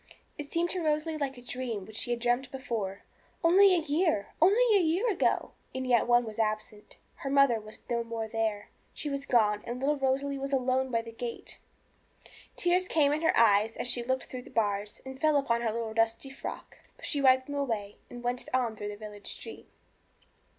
It 0.35 0.51
seemed 0.51 0.71
to 0.71 0.81
Rosalie 0.83 1.19
like 1.19 1.37
a 1.37 1.43
dream 1.43 1.85
which 1.85 1.95
she 1.95 2.09
had 2.09 2.19
dreamt 2.19 2.51
before. 2.51 3.03
Only 3.43 3.75
a 3.75 3.77
year 3.77 4.29
only 4.41 4.75
a 4.75 4.79
year 4.81 5.07
ago! 5.11 5.51
And 5.75 5.85
yet 5.85 6.07
one 6.07 6.25
was 6.25 6.39
absent; 6.39 6.97
her 7.17 7.29
mother 7.29 7.59
was 7.59 7.77
no 7.87 8.03
more 8.03 8.27
there; 8.27 8.69
she 8.95 9.11
was 9.11 9.27
gone 9.27 9.61
and 9.63 9.79
little 9.79 9.97
Rosalie 9.97 10.39
was 10.39 10.51
alone 10.51 10.89
by 10.89 11.03
the 11.03 11.11
gate! 11.11 11.59
Tears 12.55 12.87
came 12.87 13.13
in 13.13 13.21
her 13.21 13.37
eyes 13.37 13.75
as 13.75 13.87
she 13.87 14.01
looked 14.03 14.23
through 14.23 14.41
the 14.41 14.49
bars, 14.49 15.01
and 15.05 15.21
fell 15.21 15.37
upon 15.37 15.61
her 15.61 15.71
little 15.71 15.93
dusty 15.93 16.31
frock. 16.31 16.79
But 16.95 17.05
she 17.05 17.21
wiped 17.21 17.45
them 17.45 17.53
away, 17.53 17.97
and 18.09 18.23
went 18.23 18.49
on 18.55 18.75
through 18.75 18.89
the 18.89 18.97
village 18.97 19.27
street. 19.27 19.67